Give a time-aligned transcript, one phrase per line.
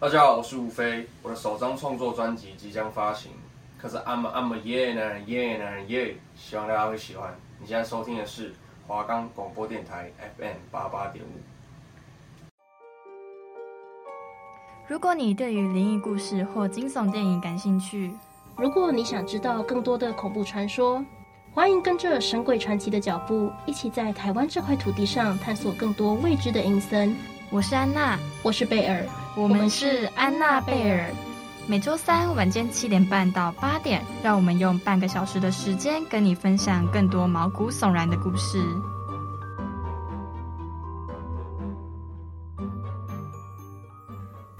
[0.00, 3.30] 大家好，我是吴飞，我的首张创作专辑即将发行，
[3.78, 7.32] 可是 I'm I'm a yeah 男人 yeah 男人 yeah，希望大家会喜欢。
[7.60, 8.52] 你现在收听的是
[8.88, 11.28] 华冈广播电台 FM 八八点五。
[14.88, 18.12] 如果你对于灵异故事或惊悚电影感兴趣，
[18.56, 21.02] 如果你想知道更多的恐怖传说，
[21.52, 27.16] 欢迎跟着神鬼传奇的脚步，一起在台湾这块土地上探索更多未知的阴森。
[27.54, 31.08] 我是安娜，我是贝尔，我们是安娜贝尔。
[31.68, 38.58] 每周三晚间七点半到八点，让我们用半个小时的时间跟你分享更多毛骨悚然的故事。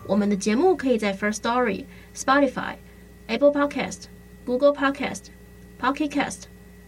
[0.07, 2.77] 我们的节目可以在 First Story、Spotify、
[3.27, 4.05] Apple Podcast、
[4.47, 5.31] Google Podcast、
[5.81, 6.43] Pocket Cast、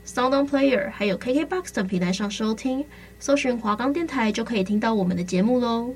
[0.07, 2.87] SoundOn Player，还有 KKBox 等平台上收听。
[3.19, 5.93] 搜寻华冈电台就可以听到我们的节目喽。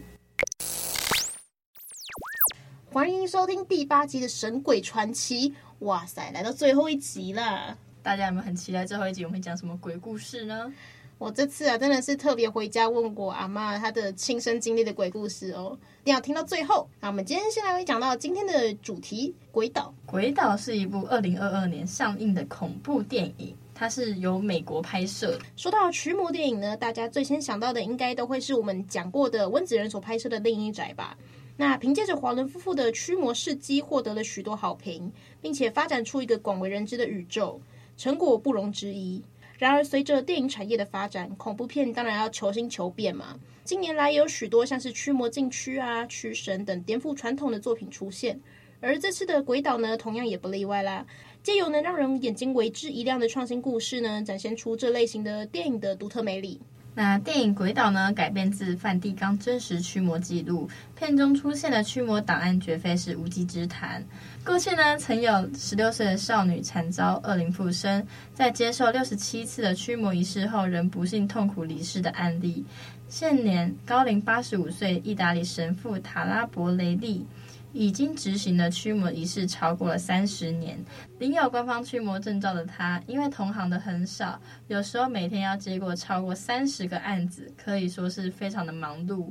[2.93, 5.51] 欢迎收听第八集的《神鬼传奇》。
[5.81, 10.73] 哇塞，来到最后一集了，大家有没有很期待最后一集我们会讲什么鬼故事呢？
[11.17, 16.89] 我这次啊，真的是特别回家问过阿妈她的亲身经历的鬼故事哦，一定要听到最后。
[16.99, 19.95] 那我们今天先来讲到今天的主题《鬼岛》。
[20.11, 23.55] 《鬼岛》是一部二零二二年上映的恐怖电影。
[23.81, 25.39] 它是由美国拍摄。
[25.57, 31.17] 说到驱魔电影呢，大家最先想到的应该都会是我们讲过的温子仁所拍摄的《另一宅》吧？
[31.57, 37.59] 那凭借着华伦夫妇的驱魔事迹，获得了许多好评，并且发展出一个广为人知的宇宙，
[37.97, 39.23] 成果不容置疑。
[39.57, 43.41] 然而，随着电影产业的发展，恐怖片当然要求新求变嘛。
[43.65, 48.39] 近年来有许多像是驱魔禁区啊、驱神等颠覆传统的作品出现，
[48.81, 51.07] 而这次的《鬼岛》呢，同样也不例外啦。
[51.43, 56.61] 借由能让人眼睛为之一亮的创新故事呢，展现出这类型的电影的独特魅力。
[56.93, 64.05] 那电影《鬼岛》呢，改编自梵蒂冈真实驱魔记录，片中出现的驱魔档案绝非是无稽之谈。
[64.45, 72.65] 过去呢，曾有十六岁的少女惨遭恶灵附身，在接受六十七次的驱魔仪式后，仍不幸痛苦离世的案例。
[73.09, 77.25] 现年高龄八十五岁，意大利神父塔拉伯雷利。
[77.73, 80.79] 已经执行了驱魔仪式超过了三十年，
[81.19, 89.31] 领有官方驱魔证照的他，因为同行的很少，有时候每天要接过超过三十个案子，可以说是非常的忙碌。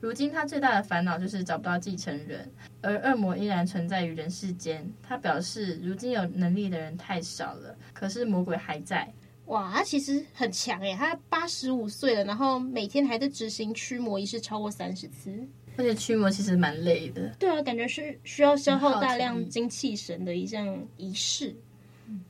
[0.00, 2.50] 如今他最大的烦恼就是找不到继承人，
[2.82, 4.86] 而恶魔依然存在于人世间。
[5.02, 9.10] 他表示，如今有能力的人太少了，可是魔鬼还在。
[9.46, 15.46] 哇，他其实很强诶，他八十五岁了，然后每天还在执行驱魔仪式超过三十次。
[15.76, 21.54] 而且驱魔其实蛮累的，对啊，感觉是需要消耗大量精气神的一项仪式。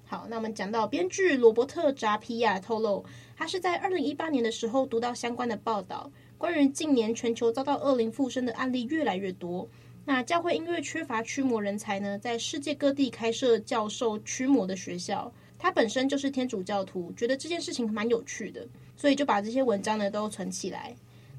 [0.07, 3.05] 好，那我们讲到编剧罗伯特·扎皮亚透露，
[3.37, 9.69] 他是在二零一八年的时候读到相关的报道，关于近年全球遭到恶灵附身的案例越来越多。
[10.05, 15.33] 那教会因为缺乏驱魔人才呢，在世界各地开设教授驱魔的学校。
[15.59, 18.67] 他本身就是天主教徒，觉得这件事情蛮有趣的，
[18.97, 20.95] 所以就把这些文章呢都存起来。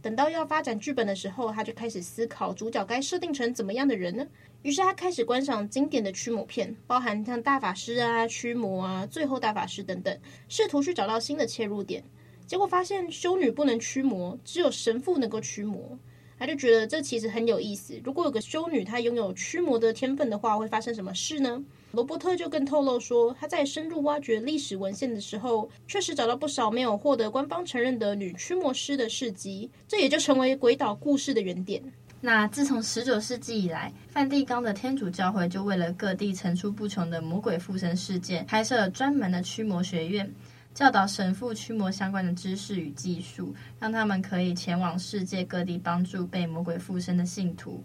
[0.06, 4.24] 等到要发展剧本的时候，他就开始思考主角该设定成怎么样的人呢？
[4.62, 10.16] 于是他开始观赏经典的驱魔片，包含像大法师啊、驱魔啊、最后大法师等等，
[10.48, 12.04] 试图去找到新的切入点。
[12.46, 15.98] 结果发现修女不能驱魔，只有神父能够驱魔。
[16.38, 18.00] 他就觉得这其实很有意思。
[18.04, 21.64] 如果有个修女她拥有驱魔的天分的话，会发生什么事呢？
[21.96, 31.82] 罗伯特就更透露说，他在深入挖掘历史文献的时候，确实找到不少没有获得官方承认的女驱魔师的事迹，这也就成为鬼岛故事的原点。
[32.20, 40.30] 那自从十九世纪以来，梵蒂冈的天主教会就为了各地层出不穷的魔鬼附身事件，开设了专门的驱魔学院。
[40.74, 47.82] 教导神父驱魔相关的知识与技术，让他们可以前往世界各地帮助被魔鬼附身的信徒。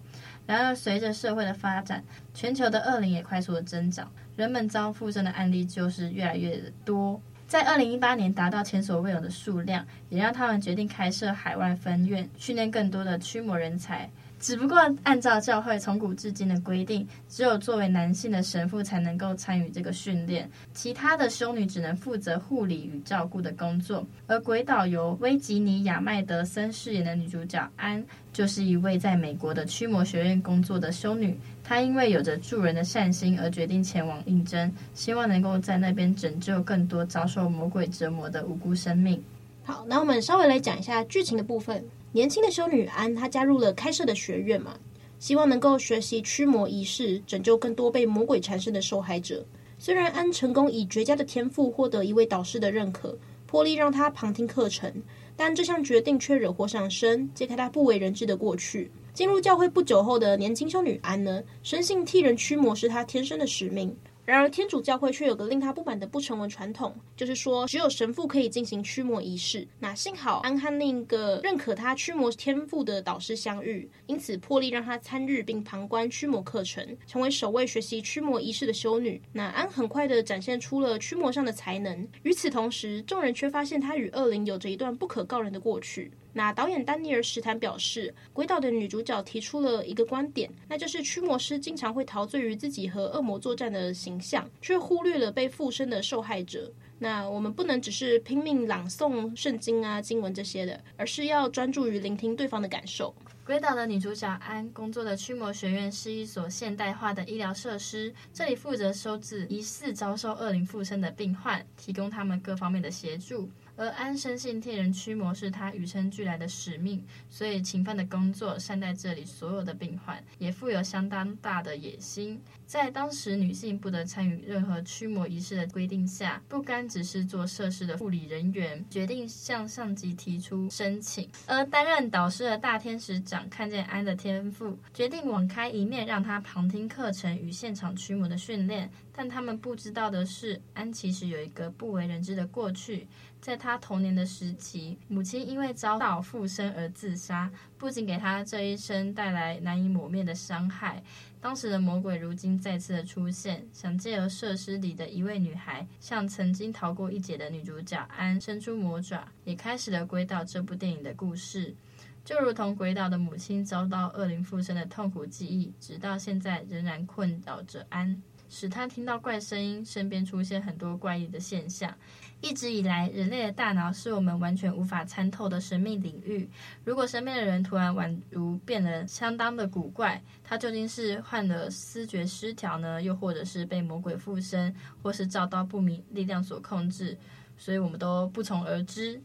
[0.50, 2.02] 然而，随着社会的发展，
[2.34, 7.20] 全球的恶灵也快速的增长，人们遭附身的案例就是越来越多。
[7.46, 14.10] 在二零一八年达到前所未有的数量，也让他们决定开设海外分院，训练更多的驱魔人才。
[14.40, 24.02] 只不过，按照教会从古至今的规定，只有作为男性的神父才能够参与这个训练，其他的修女只能负责护理与照顾的工作。
[24.26, 31.38] 而鬼岛由威吉尼亚麦德森饰演的女主角安，就是一位在美国的驱魔学院工作的修女。
[31.62, 39.22] 她因为有着助人的善心，而决定前往应征，希望能够在那边拯救更多遭受魔鬼折磨的无辜生命。
[39.64, 41.84] 好，那我们稍微来讲一下剧情的部分。
[42.12, 44.76] 年轻的修女安，她加入了开设的学院嘛，
[45.20, 49.46] 希望能够学习驱魔仪式，拯救更多被魔鬼缠身的受害者。
[49.78, 53.16] 虽然安成功以绝佳的天赋获得一位导师的认可，
[53.46, 54.92] 破例让她旁听课程，
[55.36, 58.90] 但这项决定却惹祸上身，揭开她不为人知的过去。
[59.14, 63.96] 进入教会不久后的年轻修女安呢，深信替人驱魔是她天生的使命。
[64.24, 69.66] 然而，天主教会却有个令他不满的不成文传统，就是说只有神父可以进行驱魔仪式。
[69.80, 79.20] 那幸好安和另一个认可他驱魔天赋的导师相遇，因此破例让他参与并旁观驱魔课程，成为首位学习驱魔仪式的修女。
[79.32, 82.06] 那安很快的展现出了驱魔上的才能。
[82.22, 86.12] 与此同时，众人却发现他与恶灵有着一段不可告人的过去。
[86.32, 96.72] 那导演丹尼尔·史坦表示，《鬼岛》的女主角提出了一个观点，那就是驱魔师经常会陶醉于自己和恶魔作战的形象，却忽略了被附身的受害者。
[96.98, 103.14] 那我们不能只是拼命朗诵圣经啊、经文这些的，而是要专注于聆听对方的感受。
[103.46, 113.48] 《鬼岛》的女主角安工作的驱魔学院是一所现代化的医疗设施，这里负责收治疑似遭受恶灵附身的病患，提供他们各方面的协助。
[113.76, 122.40] 而安生信替人驱魔是他与生俱来的使命，所以勤奋的工作，善待这里所有的病患，也富有相当大的野心。
[122.66, 131.28] 在当时女性不得参与任何驱魔仪式的规定下，不甘只是做设施的护理人员，决定向上级提出申请。
[131.46, 138.88] 而担任导师的大天使长看见安的天赋，决定网开一面，让他旁听课程与现场驱魔的训练。
[139.20, 143.06] 但他们不知道的是，安其实有一个不为人知的过去。
[143.38, 151.02] 在他童年的时期，母亲因为遭到附身而自杀，不仅给他这一生带来难以抹灭的伤害。
[151.38, 161.76] 当时的魔鬼如今再次的出现，想借由设施里的一位女孩，向曾经逃过一劫的女主角安伸出魔爪，也开始了《鬼岛》这部电影的故事。
[162.24, 168.22] 就如同《鬼岛》的母亲遭到恶灵附身的痛苦记忆，直到现在仍然困扰着安。
[168.50, 171.94] 使他听到怪声音，身边出现很多怪异的现象。
[172.40, 176.48] 一直以来，人类的大脑是我们完全无法参透的神秘领域。
[176.84, 183.00] 如果身边的人突然宛如变得相当的古怪，他究竟是患了思觉失调呢？
[183.00, 187.16] 又或者是被魔鬼附身，或是遭到不明力量所控制？
[187.56, 189.22] 所以我们都不从而知。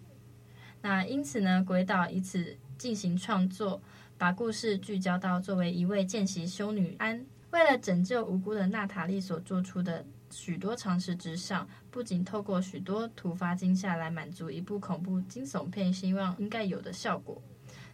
[0.82, 3.82] 那因此呢，鬼岛以此进行创作，
[4.20, 7.26] 把故事聚焦到作为一位见习修女安。
[7.56, 17.42] 为了拯救无辜的娜塔莉所做出的许多尝试之上，不仅透过许多突发惊吓来满足一部恐怖惊悚片希望应该有的效果。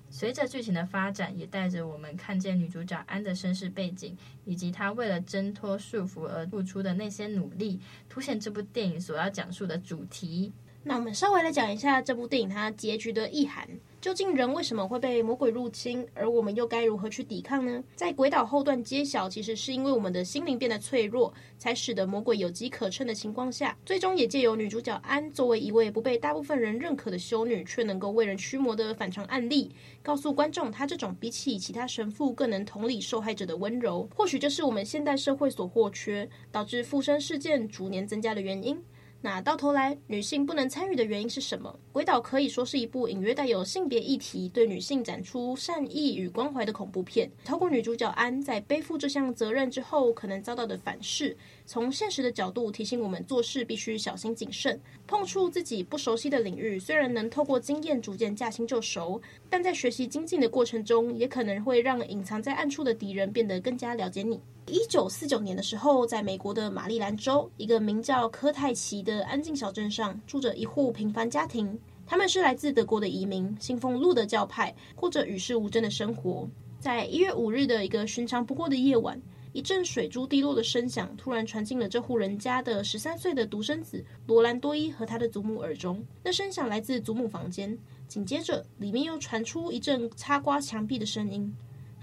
[0.10, 7.80] 随着剧情的发展，也带着我们看见女主角安的身世背景，以及她为了挣脱束缚而付出的那些努力，
[8.10, 10.52] 凸显这部电影所要讲述的主题。
[10.84, 13.69] 那我们稍微来讲一下这部电影它结局的意涵。
[14.01, 17.83] 究竟人为什么会被魔鬼入侵，而我们又该如何去抵抗呢？
[17.95, 29.69] 在鬼岛后段揭晓，其实是因为我们的心灵变得脆弱，才使得魔鬼有机可乘的情况下，最终也借由女主角安作为一位不被大部分人认可的修女，却能够为人驱魔的反常案例，
[30.01, 38.81] 告诉观众她这种比起其他神父更能同理受害者的温柔，或许就是我们现代社会所或缺，导致附身事件逐年增加的原因。
[39.23, 41.69] 那到头来，女性不能参与的原因是什么？
[41.94, 47.29] 《鬼岛》可以说是一部隐约带有性别议题、对女性展出善意与关怀的恐怖片。
[47.45, 51.38] 透过女主角安在背负这项责任之后，可能遭到的反噬，
[51.68, 54.81] 从现实的角度提醒我们做事必须小心谨慎。
[55.06, 59.21] 碰触自己不熟悉的领域，虽然能透过经验逐渐驾轻就熟，
[59.51, 64.41] 但在学习精进的过程中，也可能会让隐藏在暗处的敌人变得更加了解你。
[64.71, 71.78] 一九四九年的时候，在美国的马里兰州，一个名叫科泰奇的安静小镇上，住着一户平凡家庭。
[72.07, 76.47] 他们是来自德国的移民，信奉路德教派，过着与世无争的生活。
[76.80, 86.01] 在一月五日的一个寻常不过的夜晚，一阵水珠滴落的声响突然传进了这户人家的十三岁的独生子罗兰多伊和他的祖母耳中。
[86.23, 91.54] 那声响来自祖母房间，紧接着里面又传出一阵擦刮墙壁的声音。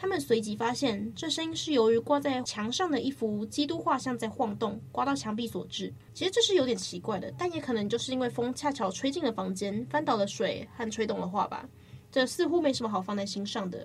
[0.00, 5.92] 他们随即发现，这声音是由于挂在墙上的一幅基督画像在晃动，刮到墙壁所致。
[6.14, 11.68] 其实这是有点奇怪的，但也可能就是因为风恰巧吹进了房间，翻倒了水和吹动了画吧。
[12.12, 13.84] 这似乎没什么好放在心上的。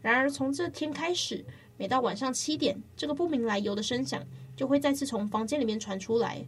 [0.00, 1.44] 然而从这天开始，
[1.76, 6.42] 每到晚上七点，这个不明来由的声响就会再次从房间里面传出来。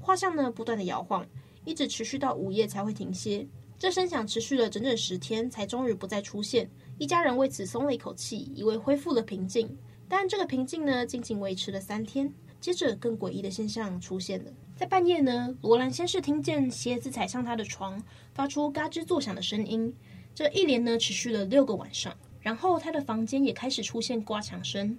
[0.00, 1.24] 画像呢，不断地摇晃，
[1.64, 3.46] 一直持续到午夜才会停歇。
[3.78, 6.68] 这声响持续了整整十天，才终于不再出现。
[7.00, 9.74] 一家人为此松了一口气，以为恢复了平静。
[10.06, 12.30] 但这个平静呢，仅仅维持了三天。
[12.60, 14.52] 接着，更诡异的现象出现了。
[14.76, 17.98] 在半夜呢，罗兰先是听见鞋子踩上他的床，
[18.34, 19.96] 发出嘎吱作响的声音。
[20.34, 22.14] 这一连呢，持续了六个晚上。
[22.38, 24.98] 然后，他的房间也开始出现刮墙声，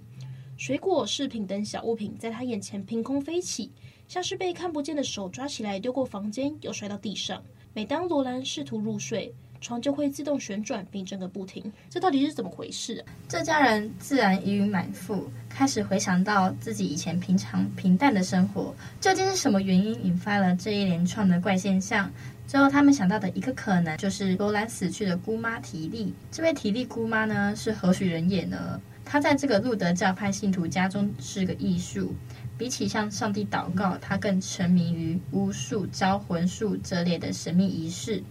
[0.56, 3.70] 水果、饰品等小物品在他眼前凭空飞起，
[4.08, 7.44] 像是被看不见的手抓起来丢过房间，又摔到地上。
[7.72, 11.72] 每当罗兰试图入睡，床就会自动旋转并震个不停。
[11.88, 13.02] 这到底是怎么回事？
[13.28, 22.10] 这家人自然疑云满腹，开始回想到自己以前平常平淡的生活，究竟是什么原因引发了这一连串的怪现象？
[22.46, 26.12] 最后，他们想到的一个可能就是罗兰死去的姑妈提利。
[26.30, 28.78] 这位提利姑妈呢，是何许人也呢？
[29.04, 32.14] 她在这个路德教派信徒家中是个异数。
[32.58, 38.22] 比起向上帝祷告，她更沉迷于巫术、招魂术这类的神秘仪式。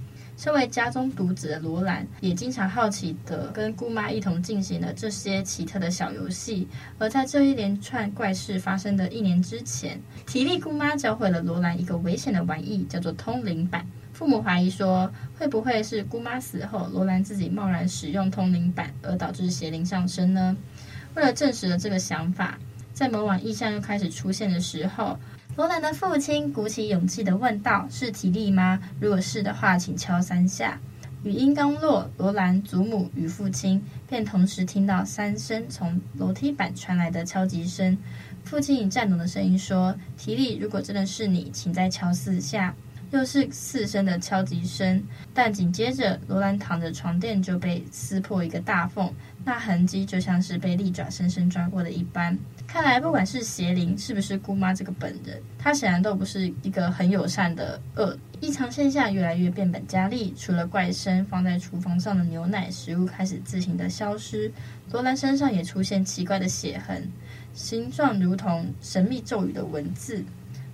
[0.42, 6.68] 身为家中独子的罗兰，也经常好奇地跟姑妈一同进行了这些奇特的小游戏。
[6.98, 13.86] 而在这一连串怪事发生的一年之前，体力姑妈教会了罗兰一个危险的玩意，叫做通灵板。
[14.14, 20.58] 父母怀疑说，会不会是姑妈死后，罗兰自己贸然使用通灵板，而导致邪灵上身呢？
[21.14, 22.58] 为了证实了这个想法，
[22.96, 25.20] 在某晚异象又开始出现的时候，
[25.58, 28.80] 罗兰的父亲鼓起勇气的问道：“是提力吗？
[29.02, 30.80] 如果是的话，请敲三下。”
[31.24, 37.98] 语音刚落，罗兰祖母与父亲便同时听到三声从楼梯板传来的敲击声。
[38.44, 42.74] 父亲以颤抖的声音说：“提力，如果真的是你，请再敲四下。”
[43.12, 45.04] 又是四声的敲击声，
[45.34, 49.14] 但紧接着罗兰躺着床垫就被撕破一个大缝，
[49.44, 52.38] 那痕迹就像是被利爪深深抓过的一般。
[52.66, 58.18] 看来不管是邪灵是不是姑妈这个本人，她显然都不是一个很友善的恶。
[58.40, 64.50] 异常现象越来越变本加厉，除了怪声，放在厨房上的牛奶食物开始自行的消失，
[64.90, 67.08] 罗兰身上也出现奇怪的血痕，
[67.54, 70.24] 形状如同神秘咒语的文字。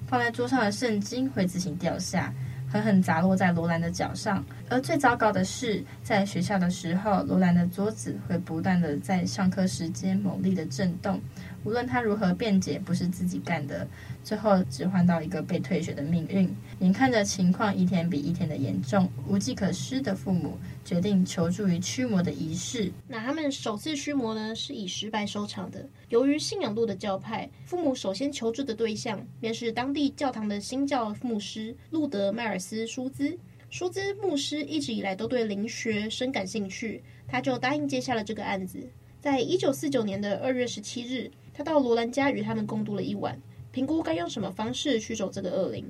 [0.07, 2.33] 放在桌上的圣经会自行掉下，
[2.71, 4.43] 狠狠砸落在罗兰的脚上。
[4.69, 11.19] 而最糟糕的是，在学校的时候，罗兰的桌子会不断的在上课时间猛烈的震动。
[11.67, 13.85] 无论他如何辩解，不是自己干的，
[14.23, 16.49] 最后只换到一个被退学的命运。
[16.79, 22.89] 眼看着情况一天比一天的严重，无计可施的父母决定求助于驱魔的仪式。
[23.05, 25.85] 那他们首次驱魔呢，是以失败收场的。
[26.07, 33.37] 由于信仰路的教派，父母首先求助的对象便是当地教堂的新教牧师路德迈尔斯舒兹。
[33.69, 38.79] 舒兹牧师一直以来都对灵学深感兴趣，他就答应接下了这个案子。
[39.19, 41.29] 在一九四九年的二月十七日。
[41.57, 43.35] 他到罗兰家与他们共度了一晚，
[43.71, 45.83] 评估该用什么方式驱走这个恶灵。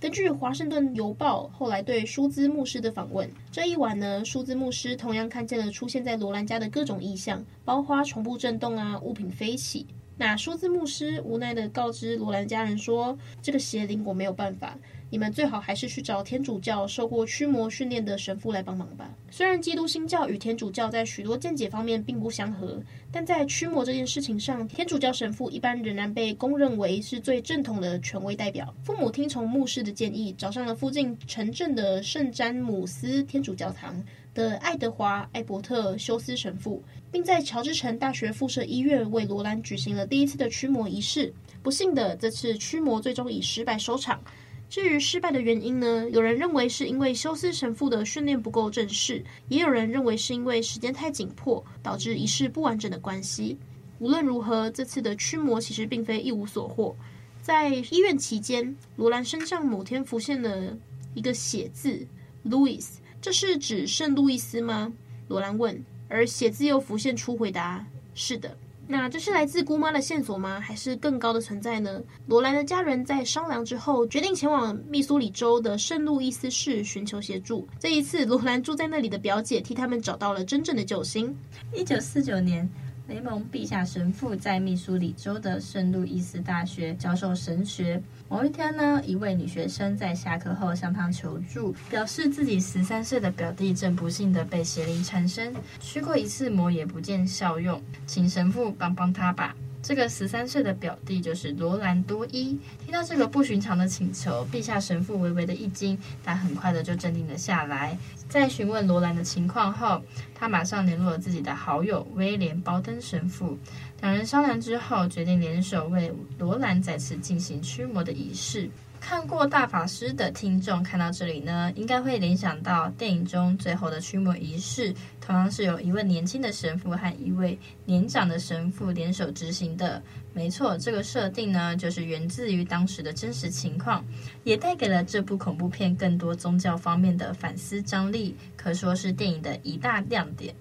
[0.00, 9.86] 根据《华盛顿邮报》后来对舒兹牧师的访问，这一晚呢，舒兹牧师同样看见了出现在罗兰家的各种异象，包括床铺震动啊，物品飞起。
[10.16, 14.78] 那舒兹牧师无奈地告知罗兰家人说：“这个邪灵我没有办法。”
[15.12, 19.10] 你们最好还是去找天主教受过驱魔训练的神父来帮忙吧。
[19.28, 28.72] 虽然基督新教与天主教在许多见解方面并不相合，但在驱魔这件事情上，天主教神父一般仍然被公认为是最正统的权威代表。
[28.84, 34.00] 父母听从牧师的建议，找上了附近城镇的圣詹姆斯天主教堂
[34.32, 41.34] 的爱德华·艾伯特修斯神父，并在乔治城大学附设医院为罗兰举行了第一次的驱魔仪式。
[41.64, 44.22] 不幸的，这次驱魔最终以失败收场。
[44.70, 46.08] 至于失败的原因呢？
[46.10, 53.58] 有人认为是因为休斯神父的训练不够正式，也有人认为是因为时间太紧迫，导致仪式不完整的关系。
[53.98, 56.94] 无论如何，这次的驱魔其实并非一无所获。
[57.42, 60.78] 在医院期间，罗兰身上某天浮现了
[61.14, 62.06] 一个写字
[62.46, 62.86] ，Louis，
[63.20, 64.92] 这是指圣路易斯吗？
[65.26, 67.84] 罗兰问，而写字又浮现出回答：
[68.14, 68.56] 是的。
[68.92, 70.58] 那这是来自姑妈的线索吗？
[70.58, 72.02] 还是更高的存在呢？
[72.26, 77.68] 罗兰的家人在商量之后，决定前往密苏里州的圣路易斯市寻求协助。
[77.78, 81.32] 这一次，罗兰住在那里的表姐替他们找到了真正的救星。
[81.72, 82.68] 一九四九年。
[83.10, 88.00] 雷蒙陛下神父在密苏里州的圣路易斯大学教授神学。
[88.28, 99.56] 某一天呢，一位女学生在下课后向他求助，表示自己十三岁的表弟正不幸的被邪灵缠身，驱过一次魔也不见效用，请神父帮帮他吧。
[99.82, 102.58] 这个十三岁的表弟就是罗兰多伊。
[102.84, 107.96] 听到这个不寻常的请求，陛下神父微微的一惊，但很快的就镇定了下来。
[108.28, 110.02] 在询问罗兰的情况后，
[110.34, 113.58] 他马上联络了自己的好友威廉包登神父。
[114.00, 118.70] 两人商量之后，决定联手为罗兰再次进行驱魔的仪式。
[119.00, 130.00] 看过大法师的听众看到这里呢，应该会联想到电影中最后的驱魔仪式，同样是由一位年轻的神父和一位年长的神父联手执行的。
[130.32, 134.04] 没错，这个设定呢，就是源自于当时的真实情况，
[134.44, 140.54] 也带给了这部恐怖片更多宗教方面的反思张力，可说是电影的一大亮点。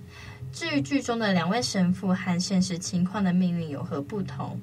[0.51, 4.59] 至于剧中的两位神父和现实情况的命运有何不同？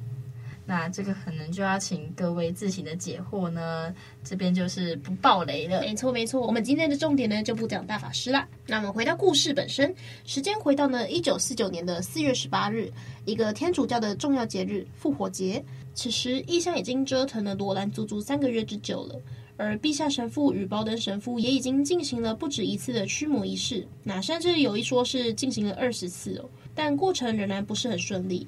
[0.68, 3.94] 那这个可能就要请各位自行的解惑呢，
[4.24, 5.80] 这边就是不爆雷了。
[5.80, 8.48] 没错没错，我们今天的重点呢就不讲大法师啦。
[8.66, 9.94] 那我们回到故事本身，
[10.24, 12.92] 时间回到呢一九四九年的四月十八日，
[13.24, 15.64] 一个天主教的重要节日复活节。
[15.94, 19.20] 此时异象已经折腾了罗兰足足三个月之久了，
[19.56, 28.46] 而陛下神父与包登神父也已经进行了不止一次的驱魔仪式，那甚至有一说是进行了二十次哦，但过程仍然不是很顺利。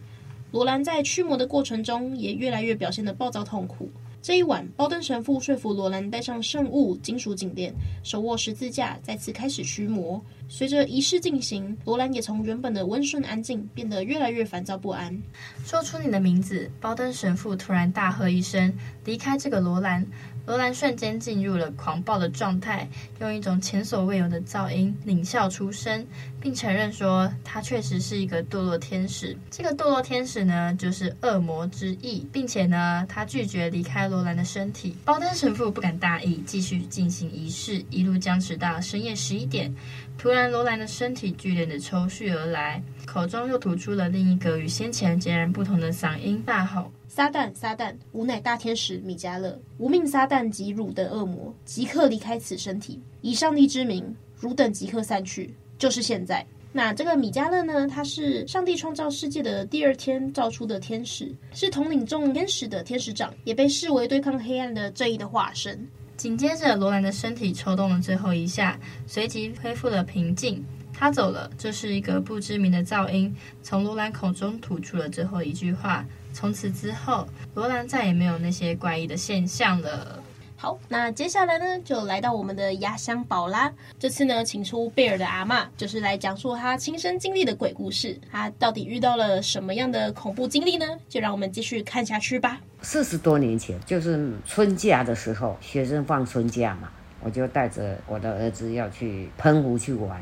[0.51, 3.91] 罗兰在驱魔的过程中，也越来越表现得暴躁痛苦。
[4.21, 10.21] 这一晚，包登神父说服罗兰带上圣物金属颈链，手握十字架，再次开始驱魔。
[10.49, 15.17] 随着仪式进行，罗兰也从原本的温顺安静，变得越来越烦躁不安。
[15.65, 18.73] 说出你的名字，包登神父突然大喝一声，
[19.05, 20.05] 离开这个罗兰。
[20.49, 22.89] 罗兰瞬间进入了狂暴的状态，
[23.21, 26.07] 用一种前所未有的噪音狞笑出声，
[26.41, 29.37] 并承认说他确实是一个堕落天使。
[29.51, 34.97] 这个堕落天使呢，就是恶魔之翼，并且呢，他拒绝离开罗兰的身体。
[35.05, 39.71] 包登神父不敢大意，继续进行仪式，一路僵持到深夜十一点。
[40.17, 46.91] 突然，罗兰的身体剧烈的抽搐而来，口中又吐出了另一个与先前截然不同的嗓音，大吼。
[47.19, 47.93] 撒旦，撒旦！
[48.13, 53.03] 吾乃大天使米迦勒，无命撒旦及汝等恶魔，即刻离开此身体。
[53.23, 56.47] 以上帝之名，汝等即刻散去，就是现在。
[56.71, 57.89] 那这个米迦勒呢？
[57.89, 65.85] 他是上帝创造世界的第二天造出的天使，是统领众天使的天使长，也被视为对抗黑暗的正义的化身。
[66.17, 70.65] 紧接着，罗兰的身体抽动了最后一下，随即恢复了平静。
[70.99, 76.05] 他走了，这是一个不知名的噪音从罗兰口中吐出了最后一句话。
[76.33, 80.21] 从此之后，罗兰再也没有那些怪异的现象了。
[80.57, 83.73] 好，那接下来呢，就来到我们的压箱宝啦。
[83.97, 88.19] 这次呢，请出贝尔的阿嬷，就是来讲述她亲身经历的鬼故事。
[88.29, 90.85] 她到底遇到了什么样的恐怖经历呢？
[91.09, 92.61] 就让我们继续看下去吧。
[92.83, 96.91] 四十多年前，就是春假的时候，学生放春假嘛，
[97.23, 100.21] 我就带着我的儿子要去澎湖去玩。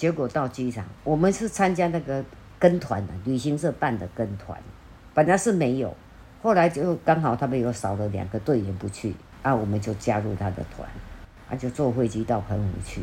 [0.00, 2.24] 结果到机场，我们是参加那个
[2.58, 4.58] 跟团的，旅行社办的跟团。
[5.12, 5.94] 本来是没有，
[6.42, 10.88] 后来就刚好他们又少了两个队员不去，啊，我们就加入他的团，
[11.50, 13.02] 啊，就坐飞机到澎湖去，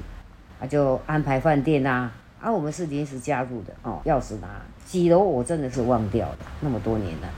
[0.59, 2.09] 啊，就安排饭店呐，
[2.41, 4.47] 啊，我们是临时加入的哦，钥匙拿
[4.83, 7.29] 几楼我真的是忘掉了，那么多年了，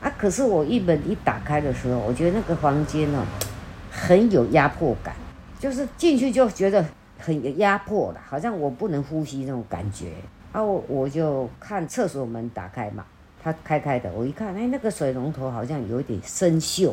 [0.00, 3.22] 啊，可是我一门一打开的时候，我觉得那个房间哦，
[3.90, 5.14] 很有压迫感，
[5.58, 6.82] 就是进去就觉得
[7.22, 10.12] 很压迫了，好像我不能呼吸那种感觉，
[10.52, 13.06] 啊，我我就看厕所门打开嘛。
[13.44, 16.92] 它开开的，我一看，哎，那个水龙头好像有点生锈，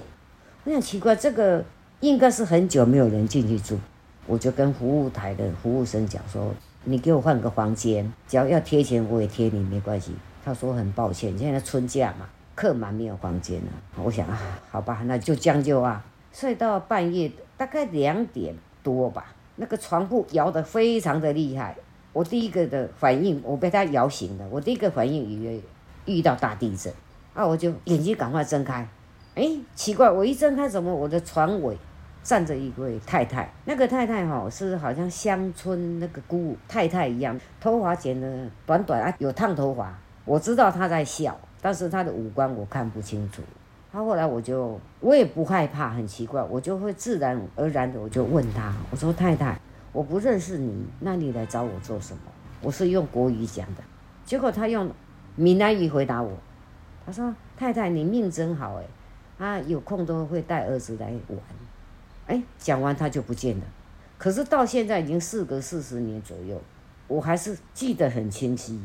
[0.63, 1.63] 我想奇怪，这个
[1.99, 3.77] 应该是很久没有人进去住。
[4.25, 6.51] 我就跟服务台的服务生讲说
[6.85, 10.13] ：“你给我换个房间，只要要贴钱我也贴你，没关系。”
[10.43, 13.67] 他说：“很抱歉，现在春假嘛，客满没有房间了。”
[14.03, 14.39] 我想啊，
[14.71, 16.03] 好吧，那就将就啊。
[16.31, 21.75] 睡到半夜大概两点多吧，那个床铺摇得非常的厉害。
[22.13, 24.45] 我第一个的反应，我被他摇醒了。
[24.49, 25.61] 我第一个反应以为。
[26.05, 26.91] 遇到大地震，
[27.35, 28.87] 啊，我就眼睛赶快睁开，
[29.35, 31.77] 哎，奇怪，我一睁开，怎么我的床尾
[32.23, 33.47] 站着一位太太？
[33.65, 39.95] 那个太太哈是好像乡村那个姑太太一样，头发剪得短短啊，有烫头发。
[40.25, 43.43] 我知道她在笑，但是她的五官我看不清楚。
[43.91, 49.59] 他后来我就我也不害怕，很奇怪，我就会自然而然的我就问他，我说太太，
[49.91, 52.21] 我不认识你，那你来找我做什么？
[52.61, 53.83] 我是用国语讲的，
[54.25, 54.91] 结果他用。
[55.35, 56.33] 闽南语回答我，
[57.05, 61.39] 他说：“太太，你命真好哎，啊，有空都会带儿子来玩。”
[62.27, 63.63] 哎，讲完他就不见了。
[64.17, 66.61] 可是到现在已经事隔四十年左右，
[67.07, 68.81] 我还是记得很清晰。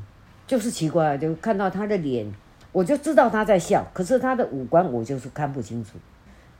[0.46, 2.32] 就是奇怪，就看到他的脸，
[2.74, 5.92] 我就知道他在笑，可是他的五官我就是看不清楚。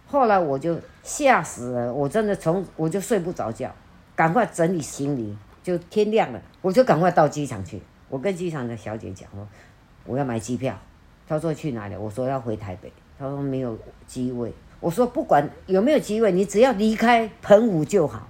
[0.06, 3.74] 后来我就吓死了，我真的从我就睡不着觉，
[4.14, 7.82] 赶快整理行李，就天亮了，我就赶快到机场去。
[8.08, 9.46] 我跟机场的小姐讲说。
[10.06, 10.78] 我要买机票，
[11.26, 11.96] 她说去哪里？
[11.96, 13.74] 我说要回台北，她说没有
[14.06, 14.52] 机位。
[14.78, 18.28] 我说不管有没有机位，你只要离开澎湖就好。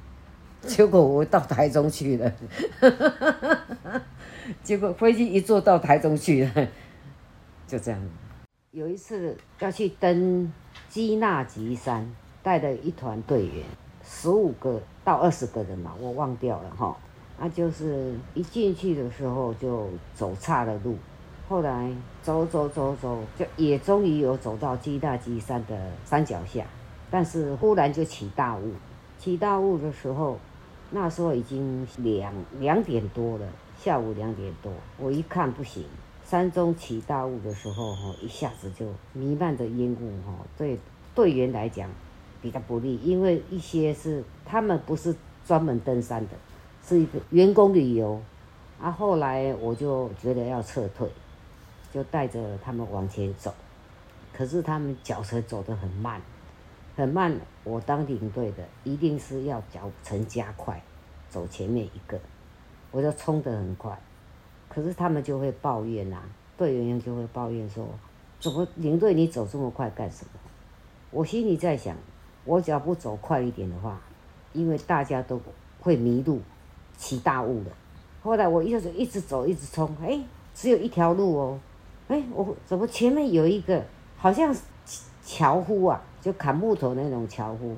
[0.63, 2.33] 结果我到台中去了，
[4.63, 6.69] 结果飞机一坐到台中去了，
[7.75, 8.01] 就这样。
[8.71, 10.53] 有一次要去登
[10.89, 12.09] 基纳吉山，
[12.41, 13.65] 带了一团队员，
[14.05, 16.97] 十五个到二十个人嘛，我忘掉了哈。
[17.37, 20.97] 那就是一进去的时候就走岔了路。
[21.49, 21.91] 后来
[22.23, 26.65] 走走走走，就也终于有走到基纳吉山的山脚下，
[27.11, 28.73] 但是忽然就起大雾。
[29.19, 30.39] 起大雾的时候，
[30.93, 34.73] 那时候已经两两点多了，下午两点多。
[34.97, 35.85] 我一看不行，
[36.25, 40.79] 山中起大雾的时候，哈，一下子就弥漫着烟雾，哈，对
[41.15, 41.91] 队员来讲
[42.41, 45.15] 比较不利，因为一些是他们不是
[45.47, 46.33] 专门登山的，
[46.87, 48.21] 是一个员工旅游。
[48.81, 51.09] 啊，后来我就觉得要撤退，
[51.93, 53.55] 就带着他们往前走，
[54.33, 56.21] 可是他们脚程走得很慢，
[56.97, 57.39] 很慢。
[57.63, 60.83] 我当领队的一定是要脚程加快，
[61.31, 62.19] 走前面一个，
[62.91, 63.97] 我就冲得很快。
[64.75, 66.21] 可是他们就会抱怨呐、
[66.57, 67.87] 队员就会抱怨说
[68.41, 70.31] ：“怎么领队你走这么快干什么？”
[71.13, 71.97] 我心里在想，
[72.45, 74.01] 我只要不走快一点的话，
[74.53, 75.41] 因为大家都
[75.81, 76.41] 会迷路，
[76.97, 77.71] 起大雾了。
[78.21, 80.21] 后来我一直一直走，一直冲，哎，
[80.53, 81.61] 只有一条路哦，
[82.09, 83.85] 哎，我怎么前面有一个
[84.17, 84.53] 好像
[85.23, 87.77] 樵夫啊，就砍木头那种樵夫，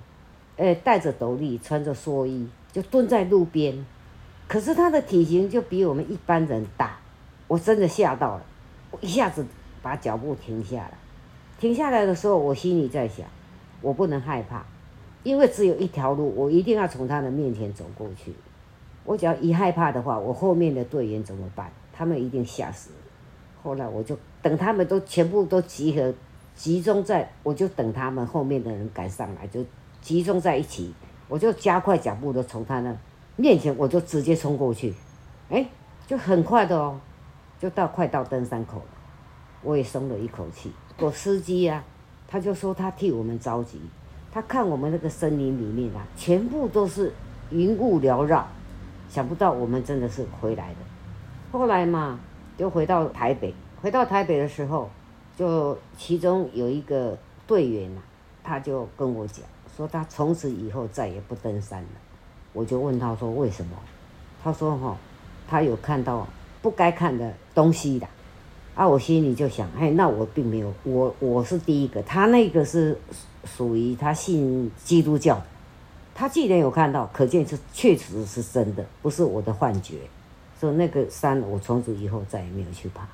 [0.57, 3.85] 哎，戴着斗笠，穿着蓑衣，就蹲在路边，
[4.49, 6.99] 可是他的体型就比我们一般人大，
[7.49, 8.43] 我真的吓到了，
[8.91, 9.45] 我一下子
[9.83, 10.93] 把脚步停下来，
[11.59, 13.27] 停下来的时候，我心里在想，
[13.81, 14.65] 我不能害怕，
[15.25, 18.33] 因为只有一条路，我一定要从他的面前走过去。
[19.05, 21.71] 我只要一害怕的话，我后面的队员怎么办？
[21.93, 22.91] 他们一定吓死。
[23.63, 26.15] 后来我就等他们都全部都集合，
[26.55, 29.65] 集中在，我就等他们后面的人赶上来，就
[30.01, 30.93] 集中在一起，
[31.29, 32.97] 我就加快脚步的从他那
[33.37, 34.95] 面前，我就直接冲过去，
[35.51, 35.67] 哎，
[36.07, 36.99] 就很快的哦，
[37.61, 38.87] 就到快到登山口了，
[39.63, 40.73] 我也松了一口气。
[40.99, 41.85] 我司机啊，
[42.27, 43.81] 他就说他替我们着急，
[44.33, 47.13] 他看我们那个森林里面啊，全部都是
[47.51, 48.47] 云雾缭绕。
[49.09, 50.77] 想不到我们真的是回来的，
[51.53, 52.19] 后来嘛，
[52.57, 53.55] 就回到台北。
[53.81, 54.91] 回到台北的时候，
[55.37, 58.01] 就其中有一个队员呐，
[58.43, 59.45] 他就跟我讲，
[59.77, 61.89] 说他从此以后再也不登山了。
[62.57, 63.77] 我就问他说为什么？
[64.43, 64.97] 他说哈，
[65.47, 66.27] 他有看到
[66.63, 68.07] 不该看的东西的。
[68.75, 72.99] 啊，我心里就想，哎，那我并没有，我我是第一个，他那个是
[73.45, 75.45] 属于他信基督教的。
[76.15, 79.97] 他既然有看到，可见是确实是真的，不是我的幻觉。
[80.59, 83.07] 所以那个山，我从此以后再也没有去爬。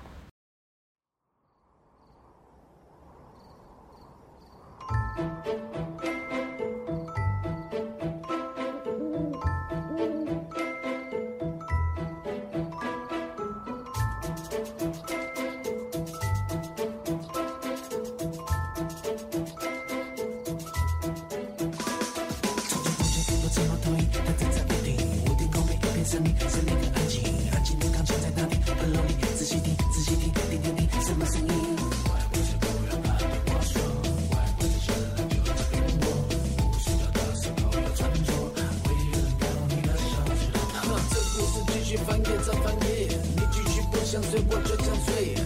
[42.44, 45.41] 早翻页，你继续不想睡，我就想睡。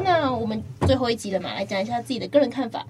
[0.00, 2.86] 那我们最后一集了嘛，来讲一下自己的个人看法。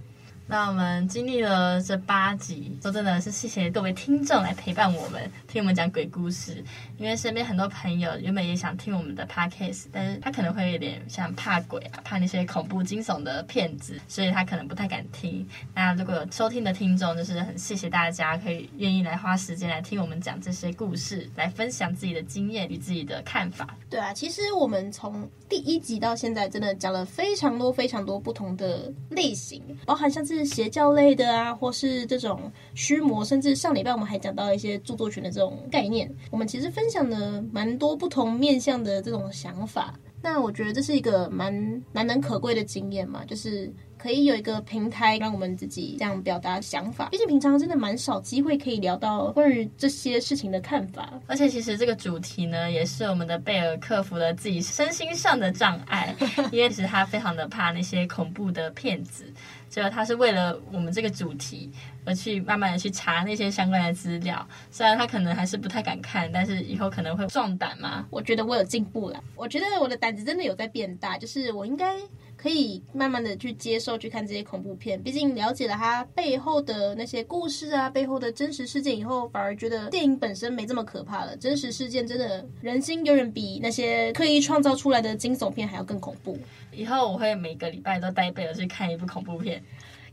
[0.51, 6.65] 那我们经历了这八集，说真的是谢谢各位听众来陪伴我们，听我们讲鬼故事。
[6.97, 15.47] 因为身边很多朋友原本也想听我们的 podcast，但是他可能会有点像怕鬼啊，怕那些恐怖惊悚的片子，所以他可能不太敢听。
[15.75, 23.77] 那如果有收听的听众，就是很谢谢大家可以愿意来花时间来听我们讲这些故事，来分享自己的经验与自己的看法。
[23.91, 36.11] 对啊，其实我们从第一集到现在，真的讲了非常多非常多不同的类型，包含像是邪教类的啊，或是这种虚魔，甚至上礼拜我们还讲到一些著作权的这种概念。
[36.31, 39.95] 我们其实分享了蛮多不同面向的这种想法。
[40.21, 47.09] 那我觉得这是一个蛮难能可贵的经验嘛，就是可以有一个平台让我们自己这样表达想法。
[47.11, 51.21] 毕竟平常真的蛮少机会可以聊到关于这些事情的看法。
[51.29, 56.13] 而且其实这个主题呢，也是我们的贝尔克服了自己身心上的障碍，
[56.51, 59.33] 因为其实他非常的怕那些恐怖的骗子。
[59.69, 61.71] 结果他是为了我们这个主题
[62.05, 68.07] 而去慢慢的去查那些相关的资料，虽然他可能还是不太敢看，但是以后可能会壮胆嘛。
[68.11, 71.97] 我觉得我有进步了，我觉得我的胆子真的有在变大，就是我应该
[72.41, 81.37] 可以慢慢的去接受去看这些恐怖片，毕竟了解了它背后的那些故事啊，背后的真实事件以后，反而觉得电影本身没这么可怕了。
[81.37, 86.39] 真实事件真的人心永远比那些刻意创造出来的惊悚片还要更恐怖。
[86.73, 89.61] 以后我会每个礼拜都带贝尔去看一部恐怖片，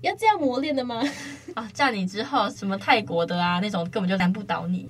[0.02, 1.04] 要这样磨练的吗？
[1.54, 4.90] 啊，叫你之后什么泰国的啊那种根本就难不倒你。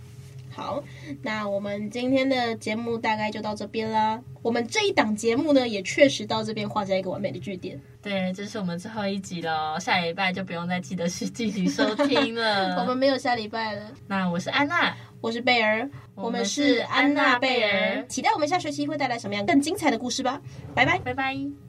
[0.56, 0.82] 好，
[1.22, 4.22] 那我们今天的节目大概就到这边啦。
[4.42, 7.78] 我们这一档节目呢，也确实到这边画下一个完美的句点。
[8.02, 12.78] 对，这是我们最后一集了，下礼拜就不用再记得去进行收听了。
[12.80, 13.92] 我们没有下礼拜了。
[14.08, 20.42] 那我是安娜，我是贝尔，我们是安娜贝尔，期待我们下学期会带来什么样更精彩的故事吧。
[20.74, 21.66] 拜拜，拜拜。